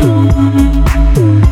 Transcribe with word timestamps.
Ooh. 0.00 1.47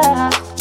love. 0.00 0.51